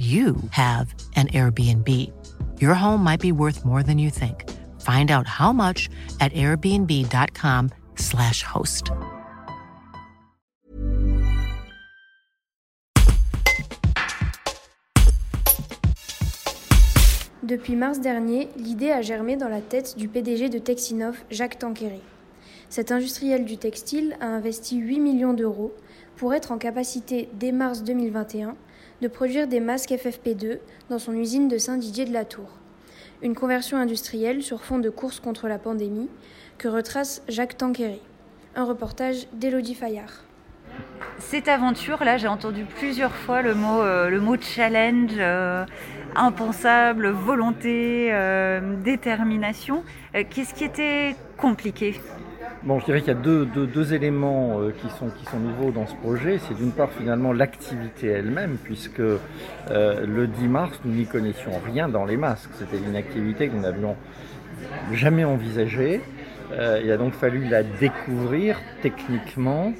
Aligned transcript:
you 0.00 0.36
have 0.52 0.94
an 1.14 1.26
Airbnb. 1.28 1.86
Your 2.58 2.72
home 2.72 3.04
might 3.04 3.20
be 3.20 3.32
worth 3.32 3.66
more 3.66 3.82
than 3.82 3.98
you 3.98 4.08
think. 4.08 4.48
Find 4.80 5.10
out 5.10 5.26
how 5.26 5.52
much 5.52 5.90
at 6.20 6.32
airbnb.com/slash 6.32 8.42
host. 8.42 8.92
Depuis 17.42 17.76
mars 17.76 18.00
dernier, 18.00 18.48
l'idée 18.56 18.92
a 18.92 19.02
germé 19.02 19.36
dans 19.36 19.50
la 19.50 19.60
tête 19.60 19.98
du 19.98 20.08
PDG 20.08 20.48
de 20.48 20.58
Texinov, 20.58 21.22
Jacques 21.30 21.58
Tanqueray. 21.58 22.00
Cet 22.70 22.90
industriel 22.92 23.44
du 23.44 23.58
textile 23.58 24.16
a 24.20 24.26
investi 24.26 24.76
8 24.76 25.00
millions 25.00 25.34
d'euros 25.34 25.74
pour 26.16 26.32
être 26.32 26.52
en 26.52 26.58
capacité, 26.58 27.28
dès 27.34 27.50
mars 27.50 27.82
2021, 27.82 28.54
de 29.00 29.08
produire 29.08 29.48
des 29.48 29.60
masques 29.60 29.90
FFP2 29.90 30.58
dans 30.88 30.98
son 30.98 31.14
usine 31.14 31.48
de 31.48 31.58
Saint-Didier-de-la-Tour. 31.58 32.48
Une 33.22 33.34
conversion 33.34 33.76
industrielle 33.76 34.42
sur 34.42 34.62
fond 34.62 34.78
de 34.78 34.90
course 34.90 35.20
contre 35.20 35.48
la 35.48 35.58
pandémie 35.58 36.08
que 36.58 36.68
retrace 36.68 37.22
Jacques 37.28 37.56
Tanqueray. 37.56 38.00
Un 38.56 38.64
reportage 38.64 39.26
d'Élodie 39.32 39.74
Fayard. 39.74 40.24
Cette 41.18 41.48
aventure-là, 41.48 42.16
j'ai 42.16 42.28
entendu 42.28 42.64
plusieurs 42.64 43.14
fois 43.14 43.42
le 43.42 43.54
mot, 43.54 43.82
euh, 43.82 44.08
le 44.08 44.20
mot 44.20 44.36
challenge, 44.40 45.12
euh, 45.18 45.64
impensable, 46.16 47.08
volonté, 47.08 48.08
euh, 48.12 48.76
détermination. 48.82 49.84
Qu'est-ce 50.12 50.54
qui 50.54 50.64
était 50.64 51.14
compliqué? 51.36 52.00
Bon, 52.62 52.78
je 52.78 52.84
dirais 52.84 53.00
qu'il 53.00 53.08
y 53.08 53.12
a 53.12 53.14
deux, 53.14 53.46
deux, 53.46 53.94
éléments 53.94 54.60
euh, 54.60 54.70
qui, 54.70 54.90
sont, 54.98 55.08
qui 55.08 55.24
sont 55.24 55.38
nouveaux 55.38 55.70
dans 55.70 55.86
ce 55.86 55.94
projet. 55.94 56.38
C'est 56.46 56.52
d'une 56.52 56.72
part 56.72 56.90
finalement 56.90 57.32
l'activité 57.32 58.08
elle-même, 58.08 58.58
puisque 58.62 59.00
euh, 59.00 59.18
le 59.70 60.26
10 60.26 60.46
mars, 60.46 60.78
nous 60.84 60.92
n'y 60.92 61.06
connaissions 61.06 61.52
rien 61.64 61.88
dans 61.88 62.04
les 62.04 62.18
masques. 62.18 62.50
C'était 62.58 62.76
une 62.76 62.96
activité 62.96 63.48
que 63.48 63.54
nous 63.54 63.62
n'avions 63.62 63.96
jamais 64.92 65.24
envisagée. 65.24 66.02
Euh, 66.52 66.82
il 66.84 66.92
a 66.92 66.98
donc 66.98 67.14
fallu 67.14 67.48
la 67.48 67.62
découvrir 67.62 68.58
techniquement, 68.82 69.72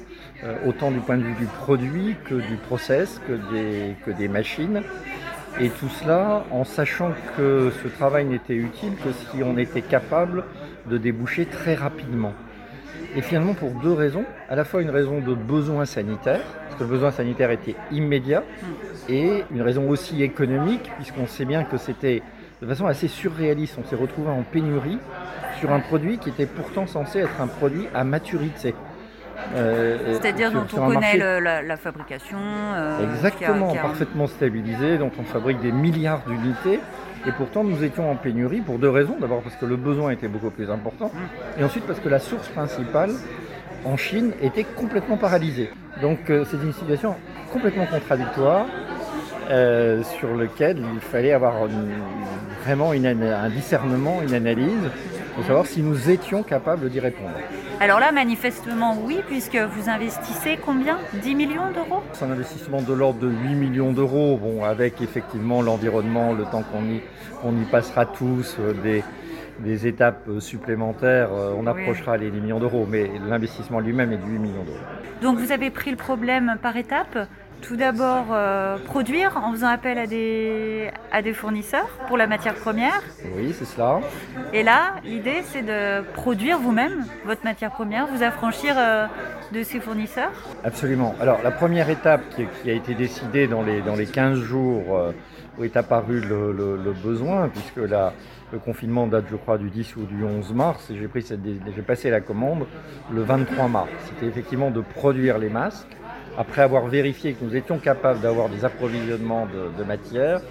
autant 0.65 0.89
du 0.89 0.97
point 1.01 1.17
de 1.17 1.23
vue 1.23 1.35
du 1.35 1.45
produit 1.45 2.15
que 2.25 2.33
du 2.33 2.55
process, 2.55 3.21
que 3.27 3.33
des, 3.53 3.95
que 4.03 4.09
des 4.09 4.27
machines. 4.27 4.81
Et 5.59 5.69
tout 5.69 5.89
cela 5.89 6.45
en 6.49 6.63
sachant 6.63 7.11
que 7.37 7.71
ce 7.83 7.87
travail 7.89 8.25
n'était 8.25 8.55
utile 8.55 8.93
que 9.03 9.11
si 9.11 9.43
on 9.43 9.55
était 9.59 9.83
capable 9.83 10.45
de 10.89 10.97
déboucher 10.97 11.45
très 11.45 11.75
rapidement. 11.75 12.33
Et 13.15 13.21
finalement 13.21 13.53
pour 13.53 13.71
deux 13.71 13.93
raisons. 13.93 14.25
À 14.49 14.55
la 14.55 14.63
fois 14.63 14.81
une 14.81 14.89
raison 14.89 15.19
de 15.19 15.33
besoin 15.33 15.85
sanitaire, 15.85 16.41
parce 16.63 16.75
que 16.75 16.83
le 16.83 16.89
besoin 16.89 17.11
sanitaire 17.11 17.51
était 17.51 17.75
immédiat, 17.91 18.43
et 19.09 19.43
une 19.51 19.61
raison 19.61 19.89
aussi 19.89 20.23
économique, 20.23 20.91
puisqu'on 20.95 21.27
sait 21.27 21.45
bien 21.45 21.63
que 21.63 21.77
c'était 21.77 22.21
de 22.61 22.67
façon 22.67 22.85
assez 22.85 23.07
surréaliste. 23.07 23.77
On 23.79 23.87
s'est 23.87 23.95
retrouvé 23.95 24.29
en 24.29 24.43
pénurie 24.43 24.99
sur 25.59 25.71
un 25.71 25.79
produit 25.79 26.17
qui 26.17 26.29
était 26.29 26.45
pourtant 26.45 26.87
censé 26.87 27.19
être 27.19 27.41
un 27.41 27.47
produit 27.47 27.87
à 27.93 28.03
maturité. 28.03 28.73
Euh, 29.55 30.17
C'est-à-dire 30.19 30.51
dont 30.51 30.65
on 30.77 30.87
connaît 30.87 31.17
la, 31.17 31.77
fabrication. 31.77 32.37
Euh, 32.39 33.13
Exactement, 33.13 33.73
parfaitement 33.73 34.27
stabilisé, 34.27 34.97
dont 34.97 35.11
on 35.19 35.23
fabrique 35.23 35.59
des 35.61 35.71
milliards 35.71 36.23
d'unités. 36.27 36.79
Et 37.27 37.31
pourtant, 37.33 37.63
nous 37.63 37.83
étions 37.83 38.09
en 38.09 38.15
pénurie 38.15 38.61
pour 38.61 38.79
deux 38.79 38.89
raisons. 38.89 39.17
D'abord 39.19 39.41
parce 39.41 39.55
que 39.55 39.65
le 39.65 39.75
besoin 39.75 40.11
était 40.11 40.27
beaucoup 40.27 40.49
plus 40.49 40.71
important. 40.71 41.11
Et 41.59 41.63
ensuite 41.63 41.85
parce 41.85 41.99
que 41.99 42.09
la 42.09 42.19
source 42.19 42.47
principale 42.49 43.11
en 43.85 43.95
Chine 43.97 44.31
était 44.41 44.63
complètement 44.63 45.17
paralysée. 45.17 45.69
Donc 46.01 46.29
euh, 46.29 46.45
c'est 46.49 46.57
une 46.57 46.73
situation 46.73 47.15
complètement 47.51 47.85
contradictoire 47.85 48.65
sur 50.19 50.33
lequel 50.33 50.81
il 50.93 51.01
fallait 51.01 51.33
avoir 51.33 51.55
vraiment 52.63 52.91
un 52.91 53.49
discernement, 53.49 54.21
une 54.21 54.33
analyse 54.33 54.89
pour 55.35 55.45
savoir 55.45 55.65
si 55.65 55.81
nous 55.81 56.09
étions 56.09 56.43
capables 56.43 56.89
d'y 56.89 56.99
répondre. 56.99 57.31
Alors 57.79 57.99
là, 57.99 58.11
manifestement, 58.11 58.97
oui, 59.03 59.21
puisque 59.27 59.55
vous 59.55 59.89
investissez 59.89 60.59
combien? 60.63 60.99
10 61.21 61.35
millions 61.35 61.71
d'euros? 61.73 62.03
C'est 62.13 62.25
un 62.25 62.31
investissement 62.31 62.81
de 62.81 62.93
l'ordre 62.93 63.19
de 63.19 63.29
8 63.29 63.55
millions 63.55 63.91
d'euros, 63.91 64.37
bon, 64.37 64.63
avec 64.63 65.01
effectivement 65.01 65.61
l'environnement, 65.61 66.33
le 66.33 66.43
temps 66.43 66.63
qu'on 66.63 66.83
y, 66.83 67.01
on 67.43 67.59
y 67.59 67.65
passera 67.65 68.05
tous, 68.05 68.57
euh, 68.59 68.73
des, 68.83 69.03
des 69.59 69.87
étapes 69.87 70.27
euh, 70.27 70.39
supplémentaires, 70.39 71.29
euh, 71.33 71.55
on 71.57 71.65
approchera 71.65 72.17
les 72.17 72.29
10 72.29 72.41
millions 72.41 72.59
d'euros, 72.59 72.85
mais 72.87 73.09
l'investissement 73.27 73.79
lui-même 73.79 74.11
est 74.11 74.17
de 74.17 74.25
8 74.25 74.37
millions 74.37 74.63
d'euros. 74.63 74.77
Donc 75.21 75.39
vous 75.39 75.51
avez 75.51 75.69
pris 75.71 75.91
le 75.91 75.97
problème 75.97 76.57
par 76.61 76.77
étapes? 76.77 77.27
Tout 77.61 77.75
d'abord 77.75 78.25
euh, 78.31 78.77
produire 78.77 79.37
en 79.37 79.51
faisant 79.51 79.67
appel 79.67 79.97
à 79.97 80.07
des, 80.07 80.89
à 81.11 81.21
des 81.21 81.33
fournisseurs 81.33 81.87
pour 82.07 82.17
la 82.17 82.27
matière 82.27 82.55
première. 82.55 83.01
Oui, 83.35 83.53
c'est 83.57 83.65
cela. 83.65 83.99
Et 84.53 84.63
là, 84.63 84.95
l'idée, 85.03 85.41
c'est 85.43 85.61
de 85.61 86.01
produire 86.13 86.59
vous-même 86.59 87.05
votre 87.25 87.43
matière 87.43 87.71
première, 87.71 88.07
vous 88.07 88.23
affranchir 88.23 88.75
euh, 88.77 89.07
de 89.51 89.63
ces 89.63 89.79
fournisseurs 89.79 90.31
Absolument. 90.63 91.15
Alors, 91.21 91.39
la 91.43 91.51
première 91.51 91.89
étape 91.89 92.21
qui, 92.35 92.69
a 92.69 92.73
été 92.73 92.93
décidée 92.95 93.47
dans 93.47 93.61
les, 93.61 93.81
dans 93.81 93.95
les 93.95 94.05
15 94.07 94.39
jours 94.39 94.97
euh, 94.97 95.11
où 95.57 95.63
est 95.63 95.77
apparu 95.77 96.19
le, 96.19 96.93
besoin, 97.03 97.49
puisque 97.49 97.89
la, 97.89 98.13
le 98.51 98.59
confinement 98.59 99.07
date, 99.07 99.25
je 99.29 99.35
crois, 99.35 99.57
du 99.57 99.69
10 99.69 99.95
ou 99.97 100.05
du 100.05 100.23
11 100.23 100.53
mars, 100.53 100.89
et 100.89 100.95
j'ai 100.97 101.81
passé 101.81 102.09
la 102.09 102.21
commande 102.21 102.65
le 103.13 103.21
23 103.21 103.67
mars. 103.67 103.89
C'était 104.05 104.27
effectivement 104.27 104.71
de 104.71 104.81
produire 104.81 105.37
les 105.37 105.49
masques 105.49 105.87
après 106.37 106.61
avoir 106.61 106.87
vérifié 106.87 107.33
que 107.33 107.43
nous 107.43 107.55
étions 107.55 107.77
capables 107.77 108.21
d'avoir 108.21 108.49
des 108.49 108.65
approvisionnements 108.65 109.47
de, 109.77 109.83
matière 109.83 110.41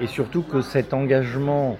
et 0.00 0.06
surtout 0.06 0.42
que 0.42 0.60
cet 0.60 0.94
engagement, 0.94 1.78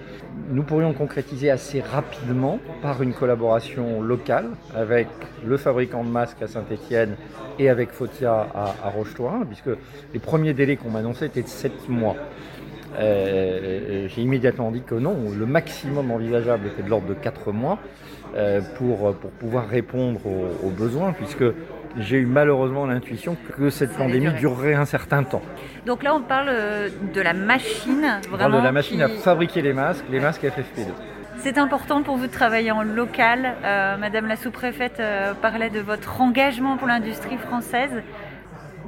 nous 0.49 0.63
pourrions 0.63 0.93
concrétiser 0.93 1.49
assez 1.49 1.81
rapidement 1.81 2.59
par 2.81 3.01
une 3.01 3.13
collaboration 3.13 4.01
locale 4.01 4.49
avec 4.75 5.07
le 5.45 5.57
fabricant 5.57 6.03
de 6.03 6.09
masques 6.09 6.41
à 6.41 6.47
Saint-Étienne 6.47 7.15
et 7.59 7.69
avec 7.69 7.91
Fotia 7.91 8.47
à, 8.53 8.75
à 8.87 8.91
puisque 9.45 9.77
les 10.13 10.19
premiers 10.19 10.53
délais 10.53 10.75
qu'on 10.75 10.89
m'annonçait 10.89 11.25
étaient 11.25 11.41
de 11.41 11.47
7 11.47 11.89
mois. 11.89 12.15
Euh, 12.99 14.07
j'ai 14.07 14.21
immédiatement 14.21 14.71
dit 14.71 14.81
que 14.81 14.95
non, 14.95 15.15
le 15.35 15.45
maximum 15.45 16.11
envisageable 16.11 16.67
était 16.67 16.83
de 16.83 16.89
l'ordre 16.89 17.07
de 17.07 17.15
4 17.15 17.51
mois 17.51 17.79
pour, 18.77 19.13
pour 19.15 19.31
pouvoir 19.31 19.67
répondre 19.67 20.19
aux, 20.25 20.67
aux 20.67 20.71
besoins, 20.71 21.13
puisque 21.13 21.43
j'ai 21.97 22.17
eu 22.17 22.25
malheureusement 22.25 22.85
l'intuition 22.85 23.37
que 23.55 23.69
cette 23.69 23.93
pandémie 23.93 24.31
durerait 24.33 24.73
un 24.73 24.85
certain 24.85 25.23
temps. 25.23 25.41
Donc 25.85 26.03
là, 26.03 26.15
on 26.15 26.21
parle 26.21 26.49
euh, 26.49 26.89
de 27.13 27.21
la 27.21 27.33
machine, 27.33 28.19
vraiment. 28.29 28.57
On 28.57 28.59
de 28.59 28.65
la 28.65 28.71
machine 28.71 29.01
à 29.01 29.09
fabriquer 29.09 29.61
les 29.61 29.73
masques, 29.73 30.05
les 30.09 30.19
masques 30.19 30.43
FFP2. 30.43 30.87
C'est 31.37 31.57
important 31.57 32.03
pour 32.03 32.15
vous 32.15 32.27
de 32.27 32.31
travailler 32.31 32.71
en 32.71 32.83
local. 32.83 33.55
Euh, 33.63 33.97
Madame 33.97 34.27
la 34.27 34.37
sous-préfète 34.37 34.99
euh, 34.99 35.33
parlait 35.33 35.69
de 35.69 35.79
votre 35.79 36.21
engagement 36.21 36.77
pour 36.77 36.87
l'industrie 36.87 37.37
française. 37.37 37.91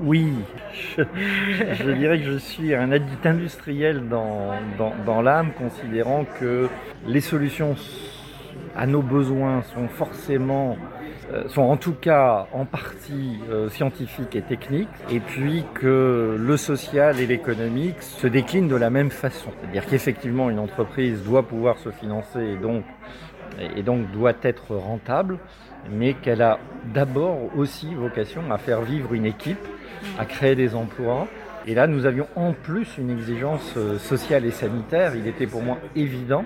Oui, 0.01 0.33
je, 0.97 1.91
dirais 1.91 2.19
que 2.19 2.25
je 2.25 2.37
suis 2.37 2.75
un 2.75 2.91
addict 2.91 3.25
industriel 3.25 4.09
dans, 4.09 4.51
dans, 4.77 4.93
dans 5.05 5.21
l'âme, 5.21 5.51
considérant 5.57 6.25
que 6.39 6.67
les 7.07 7.21
solutions 7.21 7.75
à 8.75 8.85
nos 8.87 9.01
besoins 9.01 9.61
sont 9.73 9.87
forcément 9.87 10.77
euh, 11.33 11.47
sont 11.47 11.63
en 11.63 11.75
tout 11.75 11.93
cas 11.93 12.47
en 12.53 12.65
partie 12.65 13.39
euh, 13.49 13.67
scientifiques 13.69 14.35
et 14.35 14.43
techniques, 14.43 14.87
et 15.09 15.19
puis 15.19 15.65
que 15.73 16.37
le 16.39 16.57
social 16.57 17.19
et 17.19 17.25
l'économique 17.25 17.99
se 18.01 18.27
déclinent 18.27 18.67
de 18.67 18.75
la 18.75 18.91
même 18.91 19.09
façon. 19.09 19.49
C'est-à-dire 19.59 19.87
qu'effectivement 19.87 20.51
une 20.51 20.59
entreprise 20.59 21.23
doit 21.23 21.41
pouvoir 21.41 21.79
se 21.79 21.89
financer 21.89 22.43
et 22.43 22.57
donc, 22.57 22.83
et 23.75 23.81
donc 23.81 24.11
doit 24.11 24.33
être 24.43 24.75
rentable, 24.75 25.39
mais 25.89 26.13
qu'elle 26.13 26.43
a 26.43 26.59
d'abord 26.93 27.39
aussi 27.57 27.95
vocation 27.95 28.51
à 28.51 28.59
faire 28.59 28.81
vivre 28.81 29.15
une 29.15 29.25
équipe, 29.25 29.65
à 30.19 30.25
créer 30.25 30.55
des 30.55 30.75
emplois. 30.75 31.27
Et 31.65 31.73
là, 31.73 31.87
nous 31.87 32.05
avions 32.05 32.27
en 32.35 32.53
plus 32.53 32.99
une 32.99 33.09
exigence 33.09 33.73
euh, 33.77 33.97
sociale 33.97 34.45
et 34.45 34.51
sanitaire. 34.51 35.15
Il 35.15 35.25
était 35.25 35.47
pour 35.47 35.63
moi 35.63 35.79
évident 35.95 36.45